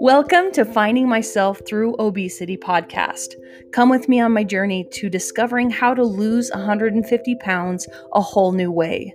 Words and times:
Welcome 0.00 0.50
to 0.52 0.64
Finding 0.64 1.10
Myself 1.10 1.60
Through 1.68 1.94
Obesity 1.98 2.56
podcast. 2.56 3.34
Come 3.70 3.90
with 3.90 4.08
me 4.08 4.18
on 4.18 4.32
my 4.32 4.42
journey 4.44 4.88
to 4.92 5.10
discovering 5.10 5.68
how 5.68 5.92
to 5.92 6.02
lose 6.02 6.50
150 6.54 7.34
pounds 7.34 7.86
a 8.14 8.20
whole 8.22 8.52
new 8.52 8.72
way. 8.72 9.14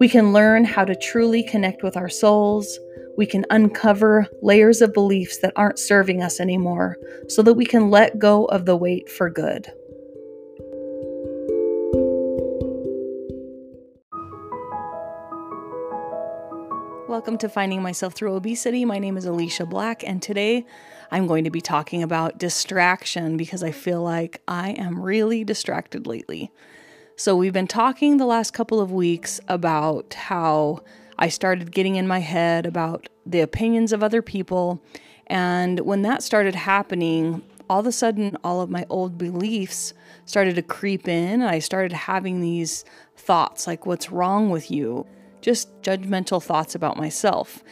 We 0.00 0.08
can 0.08 0.32
learn 0.32 0.64
how 0.64 0.84
to 0.84 0.96
truly 0.96 1.44
connect 1.44 1.84
with 1.84 1.96
our 1.96 2.08
souls. 2.08 2.80
We 3.16 3.26
can 3.26 3.46
uncover 3.50 4.26
layers 4.42 4.82
of 4.82 4.92
beliefs 4.92 5.38
that 5.38 5.52
aren't 5.54 5.78
serving 5.78 6.20
us 6.20 6.40
anymore 6.40 6.96
so 7.28 7.40
that 7.42 7.54
we 7.54 7.64
can 7.64 7.88
let 7.88 8.18
go 8.18 8.46
of 8.46 8.66
the 8.66 8.76
weight 8.76 9.08
for 9.08 9.30
good. 9.30 9.72
Welcome 17.08 17.38
to 17.38 17.48
Finding 17.48 17.80
Myself 17.80 18.12
Through 18.12 18.34
Obesity. 18.34 18.84
My 18.84 18.98
name 18.98 19.16
is 19.16 19.24
Alicia 19.24 19.64
Black, 19.64 20.06
and 20.06 20.20
today 20.20 20.66
I'm 21.10 21.26
going 21.26 21.44
to 21.44 21.50
be 21.50 21.62
talking 21.62 22.02
about 22.02 22.36
distraction 22.36 23.38
because 23.38 23.62
I 23.62 23.70
feel 23.70 24.02
like 24.02 24.42
I 24.46 24.72
am 24.72 25.00
really 25.00 25.42
distracted 25.42 26.06
lately. 26.06 26.52
So, 27.16 27.34
we've 27.34 27.54
been 27.54 27.66
talking 27.66 28.18
the 28.18 28.26
last 28.26 28.52
couple 28.52 28.78
of 28.78 28.92
weeks 28.92 29.40
about 29.48 30.12
how 30.12 30.82
I 31.18 31.30
started 31.30 31.72
getting 31.72 31.96
in 31.96 32.06
my 32.06 32.18
head 32.18 32.66
about 32.66 33.08
the 33.24 33.40
opinions 33.40 33.94
of 33.94 34.02
other 34.02 34.20
people. 34.20 34.82
And 35.28 35.80
when 35.80 36.02
that 36.02 36.22
started 36.22 36.56
happening, 36.56 37.42
all 37.70 37.80
of 37.80 37.86
a 37.86 37.92
sudden, 37.92 38.36
all 38.44 38.60
of 38.60 38.68
my 38.68 38.84
old 38.90 39.16
beliefs 39.16 39.94
started 40.26 40.56
to 40.56 40.62
creep 40.62 41.08
in. 41.08 41.40
I 41.40 41.58
started 41.60 41.94
having 41.94 42.42
these 42.42 42.84
thoughts 43.16 43.66
like, 43.66 43.86
what's 43.86 44.10
wrong 44.10 44.50
with 44.50 44.70
you? 44.70 45.06
Just 45.40 45.68
judgmental 45.82 46.42
thoughts 46.42 46.74
about 46.74 46.96
myself. 46.96 47.62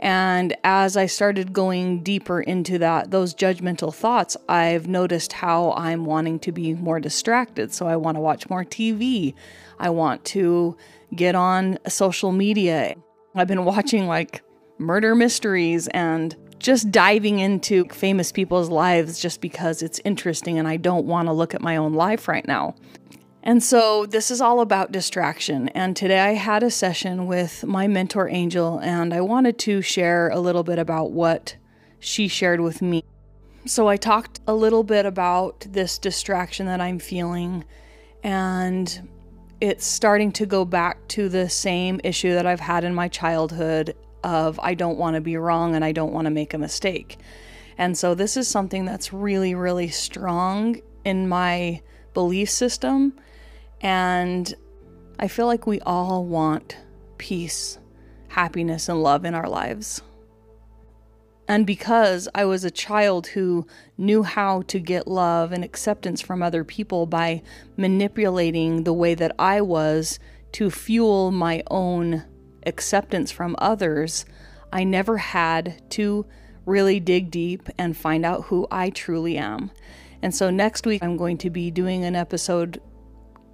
And 0.00 0.56
as 0.62 0.96
I 0.96 1.06
started 1.06 1.52
going 1.52 2.02
deeper 2.02 2.40
into 2.40 2.78
that 2.78 3.10
those 3.10 3.34
judgmental 3.34 3.92
thoughts, 3.92 4.36
I've 4.48 4.86
noticed 4.86 5.32
how 5.32 5.72
I'm 5.72 6.04
wanting 6.04 6.38
to 6.40 6.52
be 6.52 6.74
more 6.74 7.00
distracted. 7.00 7.72
So 7.72 7.88
I 7.88 7.96
want 7.96 8.16
to 8.16 8.20
watch 8.20 8.48
more 8.48 8.64
TV. 8.64 9.34
I 9.78 9.90
want 9.90 10.24
to 10.26 10.76
get 11.14 11.34
on 11.34 11.78
social 11.88 12.32
media. 12.32 12.94
I've 13.34 13.48
been 13.48 13.64
watching 13.76 14.06
like 14.06 14.42
murder 14.78 15.14
mysteries 15.14 15.88
and 15.88 16.36
just 16.60 16.90
diving 16.90 17.38
into 17.38 17.84
famous 17.86 18.32
people's 18.32 18.68
lives 18.68 19.20
just 19.20 19.40
because 19.40 19.82
it's 19.82 20.00
interesting 20.04 20.58
and 20.58 20.66
I 20.66 20.76
don't 20.76 21.06
want 21.06 21.26
to 21.26 21.32
look 21.32 21.54
at 21.54 21.60
my 21.60 21.76
own 21.76 21.94
life 21.94 22.28
right 22.28 22.46
now. 22.46 22.74
And 23.48 23.62
so 23.62 24.04
this 24.04 24.30
is 24.30 24.42
all 24.42 24.60
about 24.60 24.92
distraction. 24.92 25.70
And 25.70 25.96
today 25.96 26.20
I 26.20 26.34
had 26.34 26.62
a 26.62 26.70
session 26.70 27.26
with 27.26 27.64
my 27.64 27.86
mentor, 27.86 28.28
Angel, 28.28 28.78
and 28.80 29.14
I 29.14 29.22
wanted 29.22 29.58
to 29.60 29.80
share 29.80 30.28
a 30.28 30.38
little 30.38 30.62
bit 30.62 30.78
about 30.78 31.12
what 31.12 31.56
she 31.98 32.28
shared 32.28 32.60
with 32.60 32.82
me. 32.82 33.02
So 33.64 33.88
I 33.88 33.96
talked 33.96 34.40
a 34.46 34.54
little 34.54 34.82
bit 34.82 35.06
about 35.06 35.66
this 35.66 35.96
distraction 35.96 36.66
that 36.66 36.82
I'm 36.82 36.98
feeling, 36.98 37.64
and 38.22 39.08
it's 39.62 39.86
starting 39.86 40.30
to 40.32 40.44
go 40.44 40.66
back 40.66 41.08
to 41.08 41.30
the 41.30 41.48
same 41.48 42.02
issue 42.04 42.34
that 42.34 42.44
I've 42.44 42.60
had 42.60 42.84
in 42.84 42.94
my 42.94 43.08
childhood 43.08 43.96
of 44.22 44.60
I 44.62 44.74
don't 44.74 44.98
want 44.98 45.14
to 45.14 45.22
be 45.22 45.38
wrong 45.38 45.74
and 45.74 45.82
I 45.82 45.92
don't 45.92 46.12
want 46.12 46.26
to 46.26 46.30
make 46.30 46.52
a 46.52 46.58
mistake. 46.58 47.16
And 47.78 47.96
so 47.96 48.14
this 48.14 48.36
is 48.36 48.46
something 48.46 48.84
that's 48.84 49.10
really, 49.10 49.54
really 49.54 49.88
strong 49.88 50.82
in 51.02 51.30
my 51.30 51.80
belief 52.12 52.50
system 52.50 53.14
and 53.80 54.54
I 55.18 55.28
feel 55.28 55.46
like 55.46 55.66
we 55.66 55.80
all 55.80 56.24
want 56.24 56.76
peace, 57.18 57.78
happiness, 58.28 58.88
and 58.88 59.02
love 59.02 59.24
in 59.24 59.34
our 59.34 59.48
lives. 59.48 60.02
And 61.48 61.66
because 61.66 62.28
I 62.34 62.44
was 62.44 62.62
a 62.62 62.70
child 62.70 63.28
who 63.28 63.66
knew 63.96 64.22
how 64.22 64.62
to 64.62 64.78
get 64.78 65.08
love 65.08 65.50
and 65.50 65.64
acceptance 65.64 66.20
from 66.20 66.42
other 66.42 66.62
people 66.62 67.06
by 67.06 67.42
manipulating 67.76 68.84
the 68.84 68.92
way 68.92 69.14
that 69.14 69.34
I 69.38 69.62
was 69.62 70.18
to 70.52 70.70
fuel 70.70 71.30
my 71.30 71.62
own 71.70 72.24
acceptance 72.66 73.30
from 73.30 73.56
others, 73.58 74.26
I 74.70 74.84
never 74.84 75.16
had 75.16 75.90
to 75.92 76.26
really 76.66 77.00
dig 77.00 77.30
deep 77.30 77.70
and 77.78 77.96
find 77.96 78.26
out 78.26 78.44
who 78.44 78.66
I 78.70 78.90
truly 78.90 79.38
am. 79.38 79.70
And 80.20 80.34
so 80.34 80.50
next 80.50 80.86
week, 80.86 81.02
I'm 81.02 81.16
going 81.16 81.38
to 81.38 81.50
be 81.50 81.70
doing 81.70 82.04
an 82.04 82.14
episode 82.14 82.78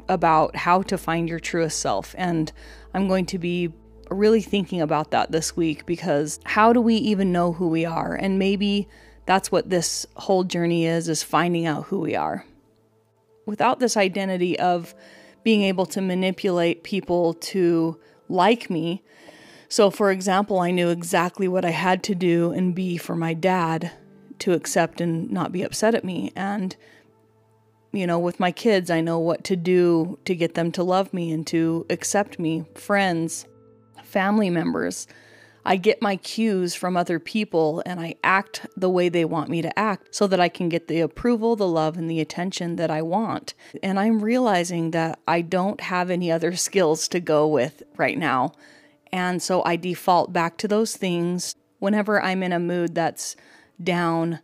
about 0.08 0.56
how 0.56 0.82
to 0.82 0.98
find 0.98 1.28
your 1.28 1.40
truest 1.40 1.80
self. 1.80 2.14
And 2.18 2.52
I'm 2.92 3.08
going 3.08 3.26
to 3.26 3.38
be 3.38 3.72
really 4.10 4.42
thinking 4.42 4.80
about 4.80 5.10
that 5.10 5.32
this 5.32 5.56
week 5.56 5.86
because 5.86 6.40
how 6.44 6.72
do 6.72 6.80
we 6.80 6.96
even 6.96 7.32
know 7.32 7.52
who 7.52 7.68
we 7.68 7.84
are? 7.84 8.14
And 8.14 8.38
maybe 8.38 8.88
that's 9.26 9.50
what 9.50 9.70
this 9.70 10.06
whole 10.16 10.44
journey 10.44 10.86
is 10.86 11.08
is 11.08 11.22
finding 11.22 11.66
out 11.66 11.84
who 11.84 12.00
we 12.00 12.14
are. 12.14 12.44
Without 13.46 13.78
this 13.78 13.96
identity 13.96 14.58
of 14.58 14.94
being 15.42 15.62
able 15.62 15.86
to 15.86 16.00
manipulate 16.00 16.82
people 16.82 17.34
to 17.34 17.98
like 18.28 18.70
me. 18.70 19.02
So 19.68 19.90
for 19.90 20.10
example, 20.10 20.60
I 20.60 20.70
knew 20.70 20.88
exactly 20.88 21.48
what 21.48 21.64
I 21.64 21.70
had 21.70 22.02
to 22.04 22.14
do 22.14 22.52
and 22.52 22.74
be 22.74 22.96
for 22.96 23.14
my 23.14 23.34
dad 23.34 23.92
to 24.40 24.52
accept 24.52 25.00
and 25.00 25.30
not 25.30 25.52
be 25.52 25.62
upset 25.62 25.94
at 25.94 26.04
me 26.04 26.32
and 26.34 26.74
you 27.94 28.06
know, 28.06 28.18
with 28.18 28.40
my 28.40 28.52
kids, 28.52 28.90
I 28.90 29.00
know 29.00 29.18
what 29.18 29.44
to 29.44 29.56
do 29.56 30.18
to 30.24 30.34
get 30.34 30.54
them 30.54 30.72
to 30.72 30.82
love 30.82 31.12
me 31.14 31.32
and 31.32 31.46
to 31.48 31.86
accept 31.90 32.38
me, 32.38 32.64
friends, 32.74 33.46
family 34.02 34.50
members. 34.50 35.06
I 35.66 35.76
get 35.76 36.02
my 36.02 36.16
cues 36.16 36.74
from 36.74 36.96
other 36.96 37.18
people 37.18 37.82
and 37.86 37.98
I 37.98 38.16
act 38.22 38.66
the 38.76 38.90
way 38.90 39.08
they 39.08 39.24
want 39.24 39.48
me 39.48 39.62
to 39.62 39.78
act 39.78 40.14
so 40.14 40.26
that 40.26 40.40
I 40.40 40.48
can 40.48 40.68
get 40.68 40.88
the 40.88 41.00
approval, 41.00 41.56
the 41.56 41.66
love, 41.66 41.96
and 41.96 42.10
the 42.10 42.20
attention 42.20 42.76
that 42.76 42.90
I 42.90 43.00
want. 43.00 43.54
And 43.82 43.98
I'm 43.98 44.20
realizing 44.20 44.90
that 44.90 45.18
I 45.26 45.40
don't 45.40 45.80
have 45.80 46.10
any 46.10 46.30
other 46.30 46.54
skills 46.54 47.08
to 47.08 47.20
go 47.20 47.48
with 47.48 47.82
right 47.96 48.18
now. 48.18 48.52
And 49.10 49.42
so 49.42 49.64
I 49.64 49.76
default 49.76 50.32
back 50.32 50.58
to 50.58 50.68
those 50.68 50.96
things 50.96 51.54
whenever 51.78 52.22
I'm 52.22 52.42
in 52.42 52.52
a 52.52 52.58
mood 52.58 52.94
that's 52.94 53.36
down 53.82 54.40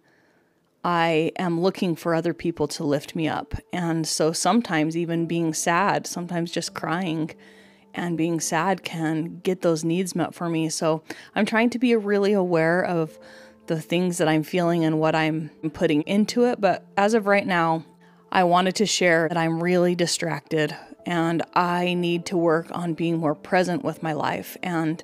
I 0.82 1.32
am 1.38 1.60
looking 1.60 1.94
for 1.94 2.14
other 2.14 2.32
people 2.32 2.66
to 2.68 2.84
lift 2.84 3.14
me 3.14 3.28
up. 3.28 3.54
And 3.72 4.06
so 4.06 4.32
sometimes, 4.32 4.96
even 4.96 5.26
being 5.26 5.52
sad, 5.52 6.06
sometimes 6.06 6.50
just 6.50 6.74
crying 6.74 7.30
and 7.94 8.16
being 8.16 8.41
sad 8.41 8.82
can 8.82 9.40
get 9.40 9.62
those 9.62 9.84
needs 9.84 10.14
met 10.14 10.34
for 10.34 10.48
me. 10.48 10.69
So 10.69 11.02
I'm 11.34 11.44
trying 11.44 11.70
to 11.70 11.78
be 11.78 11.94
really 11.96 12.32
aware 12.32 12.82
of 12.84 13.19
the 13.66 13.80
things 13.80 14.19
that 14.19 14.28
I'm 14.28 14.42
feeling 14.42 14.84
and 14.84 14.98
what 14.98 15.14
I'm 15.14 15.50
putting 15.72 16.02
into 16.02 16.44
it. 16.44 16.60
But 16.60 16.84
as 16.96 17.14
of 17.14 17.26
right 17.26 17.46
now, 17.46 17.84
I 18.32 18.44
wanted 18.44 18.76
to 18.76 18.86
share 18.86 19.28
that 19.28 19.36
I'm 19.36 19.62
really 19.62 19.94
distracted 19.94 20.76
and 21.06 21.42
I 21.54 21.94
need 21.94 22.26
to 22.26 22.36
work 22.36 22.66
on 22.70 22.94
being 22.94 23.19
more 23.19 23.34
present 23.34 23.84
with 23.84 24.02
my 24.02 24.12
life 24.12 24.56
and 24.62 25.02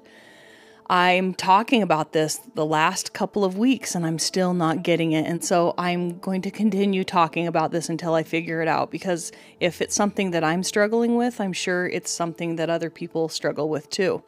I'm 0.89 1.35
talking 1.35 1.83
about 1.83 2.13
this 2.13 2.41
the 2.55 2.65
last 2.65 3.13
couple 3.13 3.45
of 3.45 3.59
weeks 3.59 3.97
and 3.97 4.07
I'm 4.07 4.21
still 4.21 4.55
not 4.55 4.85
getting 4.85 5.13
it. 5.13 5.27
And 5.27 5.45
so 5.45 5.75
I'm 5.77 6.19
going 6.19 6.43
to 6.43 6.51
continue 6.51 7.03
talking 7.03 7.49
about 7.49 7.73
this 7.73 7.89
until 7.89 8.15
I 8.15 8.23
figure 8.23 8.63
it 8.63 8.69
out 8.69 8.93
because 8.93 9.33
if 9.59 9.83
it's 9.83 9.97
something 9.97 10.31
that 10.31 10.45
I'm 10.45 10.63
struggling 10.63 11.17
with, 11.17 11.41
I'm 11.41 11.53
sure 11.53 11.89
it's 11.89 12.11
something 12.11 12.57
that 12.57 12.71
other 12.71 12.89
people 12.89 13.29
struggle 13.29 13.69
with 13.69 13.91
too. 13.91 14.23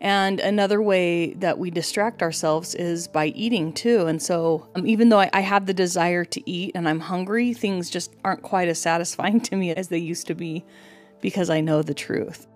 And 0.00 0.40
another 0.40 0.80
way 0.82 1.34
that 1.34 1.58
we 1.58 1.70
distract 1.70 2.22
ourselves 2.22 2.74
is 2.74 3.08
by 3.08 3.26
eating 3.26 3.72
too. 3.72 4.06
And 4.06 4.20
so, 4.20 4.68
um, 4.74 4.84
even 4.86 5.08
though 5.08 5.20
I, 5.20 5.30
I 5.32 5.40
have 5.40 5.66
the 5.66 5.74
desire 5.74 6.24
to 6.24 6.50
eat 6.50 6.72
and 6.74 6.88
I'm 6.88 6.98
hungry, 6.98 7.54
things 7.54 7.88
just 7.88 8.12
aren't 8.24 8.42
quite 8.42 8.68
as 8.68 8.80
satisfying 8.80 9.40
to 9.42 9.56
me 9.56 9.72
as 9.72 9.88
they 9.88 9.98
used 9.98 10.26
to 10.28 10.34
be 10.34 10.64
because 11.20 11.50
I 11.50 11.60
know 11.60 11.82
the 11.82 11.94
truth. 11.94 12.46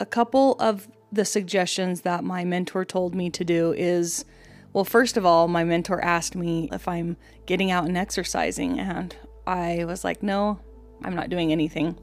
A 0.00 0.06
couple 0.06 0.56
of 0.60 0.88
the 1.12 1.24
suggestions 1.24 2.02
that 2.02 2.24
my 2.24 2.44
mentor 2.44 2.84
told 2.84 3.14
me 3.14 3.30
to 3.30 3.44
do 3.44 3.72
is 3.72 4.24
well, 4.72 4.84
first 4.84 5.16
of 5.16 5.26
all, 5.26 5.48
my 5.48 5.64
mentor 5.64 6.00
asked 6.00 6.36
me 6.36 6.68
if 6.70 6.86
I'm 6.86 7.16
getting 7.44 7.72
out 7.72 7.86
and 7.86 7.96
exercising, 7.96 8.78
and 8.78 9.16
I 9.44 9.84
was 9.84 10.04
like, 10.04 10.22
no, 10.22 10.60
I'm 11.02 11.16
not 11.16 11.28
doing 11.28 11.50
anything. 11.50 11.98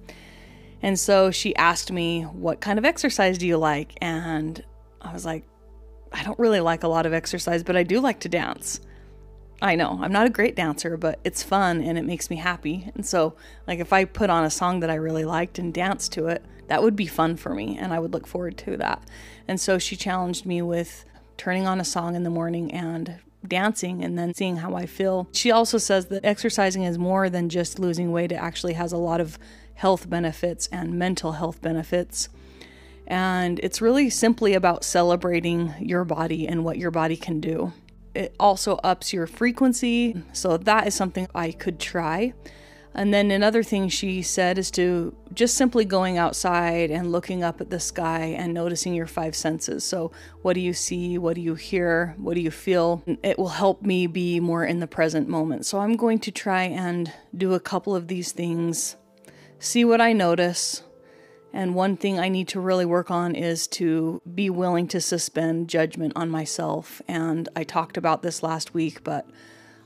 And 0.82 1.00
so 1.00 1.32
she 1.32 1.56
asked 1.56 1.92
me, 1.92 2.24
What 2.24 2.62
kind 2.62 2.78
of 2.78 2.86
exercise 2.86 3.38
do 3.38 3.48
you 3.48 3.58
like? 3.58 3.98
And 4.02 4.64
I 5.02 5.14
was 5.14 5.26
like, 5.26 5.44
I 6.12 6.24
don't 6.24 6.40
really 6.40 6.60
like 6.60 6.84
a 6.84 6.88
lot 6.88 7.06
of 7.06 7.14
exercise, 7.14 7.64
but 7.64 7.76
I 7.76 7.84
do 7.84 8.00
like 8.00 8.20
to 8.22 8.30
dance. 8.30 8.80
I 9.62 9.76
know 9.76 10.00
I'm 10.02 10.12
not 10.12 10.28
a 10.28 10.32
great 10.32 10.56
dancer, 10.56 10.98
but 10.98 11.20
it's 11.24 11.42
fun 11.42 11.82
and 11.82 11.98
it 11.98 12.06
makes 12.06 12.30
me 12.30 12.36
happy. 12.36 12.92
And 12.94 13.06
so, 13.06 13.36
like, 13.66 13.80
if 13.80 13.92
I 13.92 14.06
put 14.06 14.30
on 14.30 14.44
a 14.44 14.52
song 14.52 14.82
that 14.82 14.90
I 14.92 14.96
really 14.96 15.26
liked 15.26 15.58
and 15.58 15.74
danced 15.74 16.12
to 16.14 16.28
it, 16.28 16.46
that 16.68 16.84
would 16.84 16.96
be 16.96 17.08
fun 17.08 17.38
for 17.38 17.54
me 17.54 17.78
and 17.78 17.94
I 17.94 18.00
would 18.00 18.14
look 18.14 18.28
forward 18.28 18.58
to 18.60 18.78
that. 18.78 19.02
And 19.48 19.60
so 19.60 19.78
she 19.78 19.96
challenged 19.96 20.46
me 20.46 20.62
with 20.62 21.06
turning 21.38 21.68
on 21.68 21.80
a 21.80 21.86
song 21.86 22.16
in 22.16 22.24
the 22.24 22.30
morning 22.30 22.72
and 22.74 23.20
dancing 23.48 24.04
and 24.04 24.18
then 24.18 24.34
seeing 24.34 24.58
how 24.58 24.76
I 24.76 24.86
feel. 24.86 25.28
She 25.32 25.52
also 25.52 25.78
says 25.78 26.08
that 26.08 26.26
exercising 26.26 26.84
is 26.84 26.98
more 26.98 27.30
than 27.30 27.50
just 27.50 27.80
losing 27.80 28.12
weight, 28.12 28.32
it 28.32 28.36
actually 28.36 28.74
has 28.74 28.92
a 28.92 28.98
lot 28.98 29.22
of 29.22 29.38
health 29.76 30.10
benefits 30.10 30.68
and 30.72 30.98
mental 30.98 31.34
health 31.34 31.62
benefits. 31.62 32.30
And 33.06 33.60
it's 33.64 33.82
really 33.82 34.10
simply 34.10 34.54
about 34.54 34.84
celebrating 34.84 35.74
your 35.80 36.04
body 36.04 36.48
and 36.48 36.66
what 36.66 36.78
your 36.78 36.92
body 36.92 37.16
can 37.16 37.40
do 37.40 37.72
it 38.18 38.36
also 38.40 38.78
ups 38.78 39.14
your 39.14 39.28
frequency. 39.28 40.22
So 40.34 40.58
that 40.58 40.88
is 40.88 40.96
something 40.96 41.28
I 41.36 41.52
could 41.52 41.80
try. 41.80 42.34
And 42.94 43.14
then 43.14 43.30
another 43.30 43.62
thing 43.62 43.90
she 43.90 44.24
said 44.24 44.58
is 44.58 44.72
to 44.72 45.16
just 45.38 45.56
simply 45.56 45.86
going 45.86 46.18
outside 46.18 46.90
and 46.90 47.12
looking 47.12 47.44
up 47.44 47.62
at 47.62 47.70
the 47.70 47.80
sky 47.80 48.36
and 48.36 48.56
noticing 48.56 48.96
your 48.96 49.06
five 49.06 49.36
senses. 49.36 49.84
So, 49.84 50.12
what 50.42 50.54
do 50.54 50.60
you 50.60 50.74
see? 50.74 51.20
What 51.20 51.36
do 51.36 51.42
you 51.42 51.54
hear? 51.54 52.16
What 52.18 52.34
do 52.34 52.42
you 52.42 52.50
feel? 52.50 53.04
It 53.22 53.38
will 53.38 53.50
help 53.50 53.84
me 53.84 54.08
be 54.08 54.40
more 54.40 54.66
in 54.66 54.80
the 54.80 54.88
present 54.88 55.30
moment. 55.30 55.68
So, 55.68 55.78
I'm 55.80 55.96
going 55.96 56.18
to 56.20 56.32
try 56.32 56.64
and 56.64 57.14
do 57.36 57.54
a 57.54 57.60
couple 57.60 57.96
of 57.96 58.08
these 58.08 58.32
things, 58.32 58.96
see 59.60 59.86
what 59.86 60.02
I 60.02 60.12
notice. 60.12 60.82
And 61.54 61.76
one 61.76 61.98
thing 61.98 62.20
I 62.20 62.30
need 62.30 62.48
to 62.50 62.60
really 62.60 62.86
work 62.86 63.12
on 63.12 63.36
is 63.36 63.68
to 63.68 64.22
be 64.34 64.50
willing 64.50 64.88
to 64.90 65.00
suspend 65.00 65.70
judgment 65.70 66.14
on 66.16 66.32
myself. 66.32 67.00
And 67.08 67.48
I 67.56 67.64
talked 67.64 67.96
about 67.96 68.24
this 68.24 68.42
last 68.42 68.74
week, 68.74 69.04
but 69.04 69.28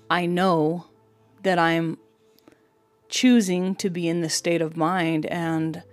I 0.09 0.25
know 0.25 0.85
that 1.43 1.59
I'm 1.59 1.97
choosing 3.11 3.75
to 3.75 3.89
be 3.89 4.07
in 4.07 4.21
this 4.21 4.33
state 4.33 4.61
of 4.61 4.75
mind 4.75 5.27
and 5.27 5.83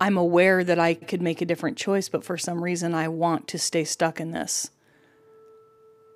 I'm 0.00 0.16
aware 0.16 0.64
that 0.64 0.80
I 0.80 0.94
could 0.94 1.22
make 1.22 1.40
a 1.40 1.46
different 1.46 1.76
choice, 1.76 2.08
but 2.08 2.24
for 2.24 2.36
some 2.36 2.64
reason 2.64 2.92
I 2.92 3.06
want 3.06 3.46
to 3.48 3.58
stay 3.58 3.84
stuck 3.84 4.18
in 4.18 4.32
this. 4.32 4.70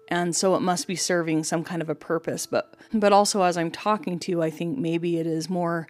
And 0.08 0.34
so 0.34 0.56
it 0.56 0.60
must 0.60 0.88
be 0.88 0.96
serving 0.96 1.44
some 1.44 1.62
kind 1.62 1.80
of 1.80 1.88
a 1.88 1.94
purpose. 1.94 2.46
But 2.46 2.74
but 2.92 3.12
also 3.12 3.42
as 3.42 3.56
I'm 3.56 3.70
talking 3.70 4.18
to 4.20 4.32
you, 4.32 4.42
I 4.42 4.50
think 4.50 4.76
maybe 4.76 5.18
it 5.18 5.26
is 5.26 5.48
more 5.48 5.86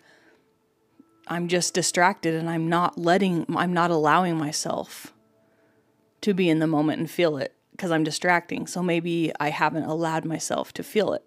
I'm 1.29 1.49
just 1.49 1.73
distracted 1.73 2.35
and 2.35 2.51
I'm 2.51 2.69
not 2.69 2.99
letting 2.99 3.47
I'm 3.57 3.73
not 3.73 3.91
allowing 3.91 4.37
myself 4.37 5.15
to 6.21 6.35
be 6.35 6.51
in 6.51 6.59
the 6.59 6.67
moment 6.67 6.99
and 6.99 7.11
feel 7.11 7.39
it 7.39 7.55
because 7.71 7.91
I'm 7.91 8.05
distracting. 8.05 8.67
So 8.67 8.83
maybe 8.83 9.33
I 9.41 9.49
haven't 9.49 9.85
allowed 9.85 10.27
myself 10.27 10.73
to 10.75 10.83
feel 10.83 11.15
it. 11.15 11.25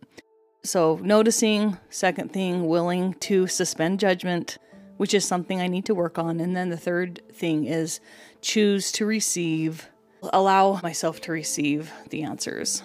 So, 0.63 0.99
noticing, 1.01 1.77
second 1.89 2.33
thing, 2.33 2.67
willing 2.67 3.13
to 3.15 3.47
suspend 3.47 3.99
judgment, 3.99 4.57
which 4.97 5.13
is 5.13 5.23
something 5.23 5.61
I 5.61 5.67
need 5.67 5.85
to 5.85 5.95
work 5.95 6.19
on. 6.19 6.39
And 6.39 6.55
then 6.55 6.69
the 6.69 6.77
third 6.77 7.21
thing 7.31 7.65
is 7.65 8.01
choose 8.41 8.91
to 8.93 9.05
receive, 9.05 9.87
allow 10.33 10.79
myself 10.83 11.21
to 11.21 11.31
receive 11.31 11.91
the 12.09 12.23
answers. 12.23 12.83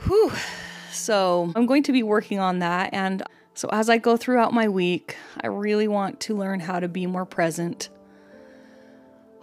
Whew. 0.00 0.32
So, 0.90 1.50
I'm 1.56 1.64
going 1.64 1.82
to 1.84 1.92
be 1.92 2.02
working 2.02 2.38
on 2.38 2.58
that. 2.58 2.92
And 2.92 3.22
so, 3.54 3.68
as 3.72 3.88
I 3.88 3.96
go 3.96 4.18
throughout 4.18 4.52
my 4.52 4.68
week, 4.68 5.16
I 5.40 5.46
really 5.46 5.88
want 5.88 6.20
to 6.20 6.36
learn 6.36 6.60
how 6.60 6.78
to 6.78 6.88
be 6.88 7.06
more 7.06 7.24
present 7.24 7.88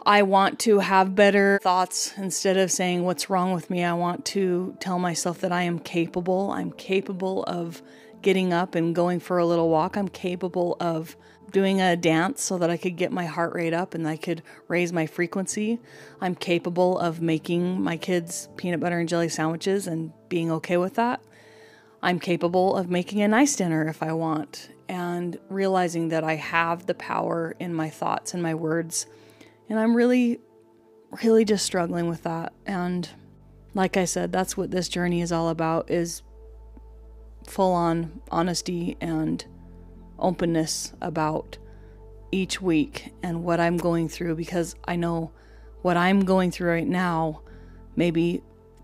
I 0.10 0.24
want 0.24 0.58
to 0.62 0.80
have 0.80 1.14
better 1.14 1.60
thoughts 1.62 2.16
instead 2.18 2.58
of 2.58 2.72
saying 2.72 3.04
what's 3.04 3.30
wrong 3.30 3.54
with 3.54 3.70
me. 3.70 3.84
I 3.84 3.94
want 3.94 4.26
to 4.26 4.76
tell 4.80 4.98
myself 4.98 5.40
that 5.42 5.52
I 5.52 5.62
am 5.62 5.78
capable. 5.78 6.50
I'm 6.50 6.72
capable 6.72 7.44
of 7.44 7.84
getting 8.24 8.52
up 8.52 8.74
and 8.74 8.96
going 8.96 9.20
for 9.20 9.38
a 9.38 9.46
little 9.46 9.70
walk. 9.70 9.96
I'm 9.96 10.08
capable 10.08 10.78
of 10.80 11.16
doing 11.52 11.80
a 11.80 11.96
dance 11.96 12.42
so 12.42 12.58
that 12.58 12.72
I 12.72 12.78
could 12.78 12.96
get 12.96 13.12
my 13.12 13.28
heart 13.28 13.54
rate 13.54 13.72
up 13.72 13.94
and 13.94 14.08
I 14.08 14.18
could 14.18 14.42
raise 14.68 14.92
my 14.92 15.06
frequency. 15.06 15.78
I'm 16.20 16.34
capable 16.34 16.98
of 16.98 17.22
making 17.22 17.80
my 17.80 17.96
kids 17.96 18.50
peanut 18.58 18.80
butter 18.80 18.98
and 18.98 19.08
jelly 19.08 19.30
sandwiches 19.30 19.86
and 19.86 20.12
being 20.28 20.50
okay 20.54 20.78
with 20.78 20.96
that. 20.96 21.22
I'm 22.02 22.20
capable 22.20 22.76
of 22.76 22.90
making 22.90 23.22
a 23.22 23.28
nice 23.28 23.56
dinner 23.56 23.88
if 23.88 24.02
I 24.02 24.14
want 24.14 24.72
and 24.88 25.38
realizing 25.50 26.10
that 26.10 26.24
I 26.24 26.34
have 26.34 26.88
the 26.88 26.96
power 26.96 27.56
in 27.60 27.76
my 27.76 27.92
thoughts 27.92 28.34
and 28.34 28.42
my 28.42 28.56
words 28.56 29.06
and 29.70 29.80
I'm 29.80 29.96
really, 29.96 30.40
really 31.24 31.46
just 31.46 31.66
struggling 31.66 32.10
with 32.10 32.24
that. 32.24 32.54
And 32.66 33.08
like 33.74 33.98
I 33.98 34.06
said, 34.06 34.32
that's 34.32 34.58
what 34.58 34.72
this 34.72 34.90
journey 34.90 35.22
is 35.22 35.32
all 35.32 35.50
about 35.50 35.90
is 35.90 36.24
full 37.46 37.74
on 37.74 38.22
honesty 38.32 38.98
and 39.00 39.46
openness 40.18 40.94
about 41.02 41.58
each 42.32 42.62
week 42.62 43.14
and 43.24 43.44
what 43.44 43.60
I'm 43.60 43.78
going 43.78 44.10
through 44.10 44.36
because 44.36 44.76
I 44.86 44.96
know 44.96 45.32
what 45.82 45.98
I'm 45.98 46.26
going 46.26 46.52
through 46.52 46.72
right 46.72 46.88
now, 46.88 47.42
maybe 47.96 48.44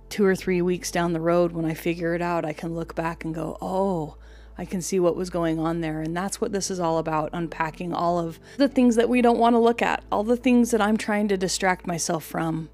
two 0.09 0.25
or 0.25 0.35
three 0.35 0.61
weeks 0.61 0.91
down 0.91 1.13
the 1.13 1.19
road 1.19 1.51
when 1.51 1.65
I 1.65 1.73
figure 1.73 2.15
it 2.15 2.21
out, 2.21 2.45
I 2.45 2.53
can 2.53 2.75
look 2.75 2.95
back 2.95 3.25
and 3.25 3.33
go, 3.33 3.57
oh, 3.61 4.17
I 4.57 4.65
can 4.65 4.81
see 4.81 4.99
what 4.99 5.15
was 5.15 5.29
going 5.29 5.59
on 5.59 5.81
there. 5.81 6.01
And 6.01 6.15
that's 6.15 6.39
what 6.39 6.51
this 6.51 6.71
is 6.71 6.79
all 6.79 6.97
about 6.97 7.29
unpacking 7.33 7.93
all 7.93 8.19
of 8.19 8.39
the 8.57 8.69
things 8.69 8.95
that 8.95 9.09
we 9.09 9.21
don't 9.21 9.39
want 9.39 9.53
to 9.53 9.59
look 9.59 9.81
at, 9.81 10.03
all 10.11 10.23
the 10.23 10.37
things 10.37 10.71
that 10.71 10.81
I'm 10.81 10.97
trying 10.97 11.27
to 11.29 11.37
distract 11.37 11.85
myself 11.85 12.23
from 12.23 12.69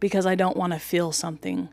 because 0.00 0.26
I 0.26 0.34
don't 0.34 0.56
want 0.56 0.72
to 0.72 0.78
feel 0.78 1.12
something. 1.12 1.68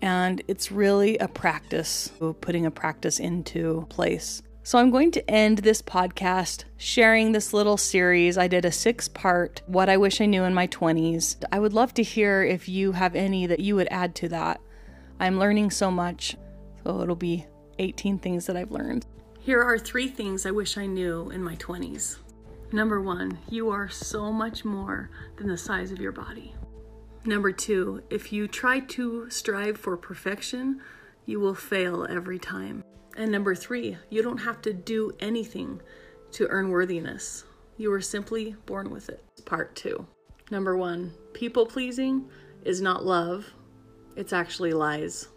And 0.00 0.42
it's 0.46 0.70
really 0.70 1.18
a 1.18 1.28
practice, 1.28 2.12
putting 2.40 2.66
a 2.66 2.70
practice 2.70 3.18
into 3.18 3.86
place. 3.88 4.42
So 4.62 4.78
I'm 4.78 4.90
going 4.90 5.10
to 5.12 5.30
end 5.30 5.58
this 5.58 5.82
podcast 5.82 6.64
sharing 6.78 7.32
this 7.32 7.52
little 7.52 7.76
series. 7.76 8.38
I 8.38 8.48
did 8.48 8.64
a 8.64 8.72
six 8.72 9.08
part 9.08 9.62
What 9.66 9.88
I 9.88 9.96
Wish 9.96 10.20
I 10.20 10.26
Knew 10.26 10.44
in 10.44 10.54
My 10.54 10.66
20s. 10.68 11.42
I 11.52 11.58
would 11.58 11.74
love 11.74 11.92
to 11.94 12.02
hear 12.02 12.42
if 12.42 12.68
you 12.68 12.92
have 12.92 13.14
any 13.14 13.46
that 13.46 13.60
you 13.60 13.76
would 13.76 13.88
add 13.90 14.14
to 14.16 14.28
that. 14.28 14.60
I'm 15.20 15.38
learning 15.38 15.70
so 15.70 15.90
much, 15.90 16.36
so 16.82 17.02
it'll 17.02 17.14
be 17.14 17.46
18 17.78 18.18
things 18.18 18.46
that 18.46 18.56
I've 18.56 18.70
learned. 18.70 19.06
Here 19.40 19.62
are 19.62 19.78
three 19.78 20.08
things 20.08 20.46
I 20.46 20.50
wish 20.50 20.78
I 20.78 20.86
knew 20.86 21.30
in 21.30 21.42
my 21.42 21.56
20s. 21.56 22.16
Number 22.72 23.00
one, 23.00 23.38
you 23.48 23.70
are 23.70 23.88
so 23.88 24.32
much 24.32 24.64
more 24.64 25.10
than 25.36 25.48
the 25.48 25.56
size 25.56 25.92
of 25.92 26.00
your 26.00 26.12
body. 26.12 26.54
Number 27.24 27.52
two, 27.52 28.02
if 28.10 28.32
you 28.32 28.48
try 28.48 28.80
to 28.80 29.30
strive 29.30 29.78
for 29.78 29.96
perfection, 29.96 30.80
you 31.26 31.40
will 31.40 31.54
fail 31.54 32.06
every 32.08 32.38
time. 32.38 32.82
And 33.16 33.30
number 33.30 33.54
three, 33.54 33.96
you 34.10 34.22
don't 34.22 34.38
have 34.38 34.60
to 34.62 34.72
do 34.72 35.12
anything 35.20 35.80
to 36.32 36.48
earn 36.48 36.70
worthiness. 36.70 37.44
You 37.76 37.92
are 37.92 38.00
simply 38.00 38.56
born 38.66 38.90
with 38.90 39.08
it. 39.08 39.24
Part 39.44 39.74
two. 39.76 40.06
Number 40.50 40.76
one, 40.76 41.12
people 41.32 41.64
pleasing 41.64 42.28
is 42.64 42.80
not 42.80 43.04
love, 43.04 43.46
it's 44.16 44.32
actually 44.32 44.72
lies. 44.72 45.28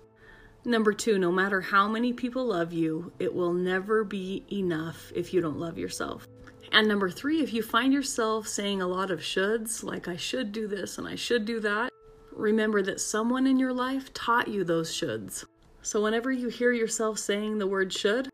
Number 0.67 0.91
two, 0.91 1.17
no 1.17 1.31
matter 1.31 1.61
how 1.61 1.87
many 1.87 2.11
people 2.11 2.47
love 2.47 2.73
you, 2.73 3.13
it 3.19 3.33
will 3.33 3.53
never 3.53 4.03
be 4.03 4.43
enough 4.51 5.13
if 5.15 5.33
you 5.33 5.39
don't 5.39 5.57
love 5.57 5.77
yourself. 5.77 6.27
And 6.73 6.89
number 6.89 7.09
three, 7.09 7.41
if 7.41 7.53
you 7.53 7.63
find 7.63 7.93
yourself 7.93 8.49
saying 8.49 8.81
a 8.81 8.87
lot 8.87 9.09
of 9.09 9.21
shoulds, 9.21 9.81
like 9.81 10.09
I 10.09 10.17
should 10.17 10.51
do 10.51 10.67
this 10.67 10.97
and 10.97 11.07
I 11.07 11.15
should 11.15 11.45
do 11.45 11.61
that, 11.61 11.93
remember 12.33 12.81
that 12.81 12.99
someone 12.99 13.47
in 13.47 13.57
your 13.57 13.71
life 13.71 14.13
taught 14.13 14.49
you 14.49 14.65
those 14.65 14.91
shoulds. 14.91 15.45
So 15.83 16.03
whenever 16.03 16.33
you 16.33 16.49
hear 16.49 16.73
yourself 16.73 17.17
saying 17.17 17.59
the 17.59 17.65
word 17.65 17.93
should, 17.93 18.29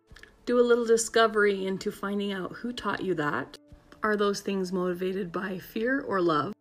do 0.48 0.60
a 0.60 0.66
little 0.66 0.86
discovery 0.86 1.68
into 1.68 1.92
finding 1.92 2.34
out 2.34 2.54
who 2.54 2.74
taught 2.74 3.04
you 3.04 3.14
that. 3.14 3.60
Are 4.02 4.18
those 4.18 4.42
things 4.42 4.74
motivated 4.74 5.32
by 5.32 5.60
fear 5.60 6.02
or 6.02 6.20
love? 6.20 6.56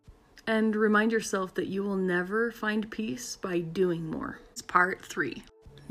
And 0.45 0.75
remind 0.75 1.11
yourself 1.11 1.55
that 1.55 1.65
you 1.65 1.81
will 1.81 1.95
never 1.95 2.51
find 2.51 2.91
peace 2.91 3.37
by 3.37 3.61
doing 3.61 4.05
more. 4.05 4.37
It's 4.51 4.61
part 4.61 5.03
three. 5.03 5.41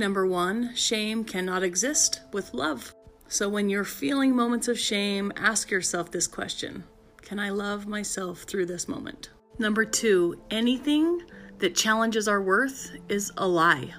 Number 0.02 0.26
one, 0.26 0.74
shame 0.74 1.22
cannot 1.22 1.62
exist 1.62 2.22
with 2.32 2.54
love. 2.54 2.92
So 3.28 3.48
when 3.48 3.68
you're 3.68 3.84
feeling 3.84 4.34
moments 4.34 4.66
of 4.66 4.76
shame, 4.76 5.32
ask 5.36 5.70
yourself 5.70 6.10
this 6.10 6.26
question 6.26 6.82
Can 7.22 7.38
I 7.38 7.50
love 7.50 7.86
myself 7.86 8.40
through 8.42 8.66
this 8.66 8.88
moment? 8.88 9.30
Number 9.60 9.84
two, 9.84 10.42
anything 10.50 11.22
that 11.58 11.76
challenges 11.76 12.26
our 12.26 12.42
worth 12.42 12.90
is 13.08 13.30
a 13.36 13.46
lie. 13.46 13.94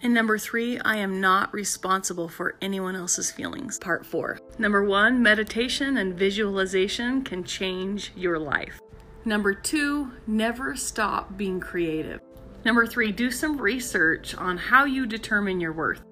And 0.00 0.14
number 0.14 0.38
three, 0.38 0.78
I 0.78 0.98
am 0.98 1.20
not 1.20 1.52
responsible 1.52 2.28
for 2.28 2.54
anyone 2.62 2.94
else's 2.94 3.32
feelings. 3.32 3.80
Part 3.80 4.06
four. 4.06 4.38
Number 4.60 4.84
one, 4.84 5.20
meditation 5.24 5.96
and 5.96 6.16
visualization 6.16 7.24
can 7.24 7.42
change 7.42 8.12
your 8.14 8.38
life. 8.38 8.80
Number 9.24 9.54
two, 9.54 10.12
never 10.28 10.76
stop 10.76 11.36
being 11.36 11.58
creative. 11.58 12.20
Number 12.64 12.86
three, 12.86 13.10
do 13.10 13.30
some 13.30 13.60
research 13.60 14.36
on 14.36 14.56
how 14.56 14.84
you 14.84 15.06
determine 15.06 15.60
your 15.60 15.72
worth 15.72 16.02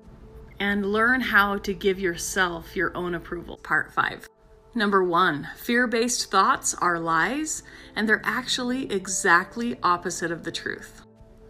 and 0.58 0.84
learn 0.84 1.20
how 1.20 1.58
to 1.58 1.72
give 1.72 2.00
yourself 2.00 2.74
your 2.74 2.96
own 2.96 3.14
approval. 3.14 3.56
Part 3.58 3.92
five. 3.92 4.28
Number 4.74 5.02
one, 5.02 5.48
fear 5.56 5.86
based 5.86 6.30
thoughts 6.30 6.74
are 6.74 6.98
lies 6.98 7.62
and 7.94 8.08
they're 8.08 8.22
actually 8.24 8.90
exactly 8.92 9.76
opposite 9.82 10.32
of 10.32 10.44
the 10.44 10.52
truth. 10.52 11.02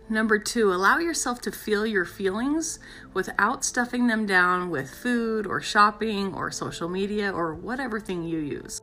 Number 0.09 0.39
two, 0.39 0.73
allow 0.73 0.99
yourself 0.99 1.41
to 1.43 1.53
feel 1.53 1.87
your 1.87 2.05
feelings 2.05 2.79
without 3.15 3.65
stuffing 3.65 4.07
them 4.07 4.27
down 4.27 4.69
with 4.69 4.91
food 4.91 5.47
or 5.47 5.61
shopping 5.61 6.35
or 6.35 6.51
social 6.51 6.89
media 6.89 7.31
or 7.31 7.55
whatever 7.55 8.01
thing 8.01 8.25
you 8.25 8.39
use. 8.39 8.81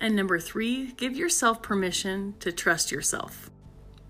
And 0.00 0.16
number 0.16 0.40
three, 0.40 0.92
give 0.92 1.16
yourself 1.16 1.62
permission 1.62 2.34
to 2.40 2.52
trust 2.52 2.90
yourself 2.90 3.50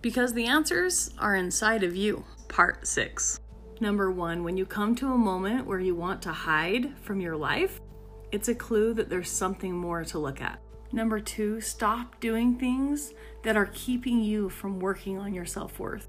because 0.05 0.35
the 0.35 0.45
answers 0.45 1.15
are 1.19 1.35
inside 1.35 1.83
of 1.83 1.97
you. 1.97 2.23
Part 2.47 2.87
six. 2.87 3.41
Number 3.81 4.11
one, 4.11 4.45
when 4.45 4.55
you 4.55 4.67
come 4.67 4.95
to 4.97 5.15
a 5.15 5.17
moment 5.17 5.67
where 5.67 5.81
you 5.81 5.95
want 5.95 6.21
to 6.23 6.31
hide 6.31 6.93
from 6.99 7.23
your 7.23 7.39
life, 7.39 7.81
it's 8.31 8.49
a 8.51 8.55
clue 8.55 8.93
that 8.93 9.09
there's 9.09 9.31
something 9.31 9.73
more 9.73 10.05
to 10.05 10.19
look 10.19 10.43
at. 10.43 10.61
Number 10.93 11.21
two, 11.21 11.59
stop 11.63 12.21
doing 12.21 12.59
things 12.59 13.15
that 13.45 13.57
are 13.57 13.71
keeping 13.73 14.23
you 14.23 14.51
from 14.51 14.79
working 14.79 15.17
on 15.17 15.33
your 15.33 15.47
self 15.47 15.79
worth. 15.79 16.07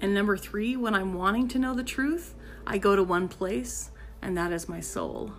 And 0.00 0.14
number 0.14 0.36
three, 0.36 0.76
when 0.76 0.94
I'm 0.94 1.12
wanting 1.12 1.48
to 1.48 1.58
know 1.58 1.74
the 1.74 1.82
truth, 1.82 2.36
I 2.64 2.78
go 2.78 2.94
to 2.94 3.02
one 3.02 3.26
place, 3.26 3.90
and 4.22 4.38
that 4.38 4.52
is 4.52 4.68
my 4.68 4.78
soul. 4.78 5.32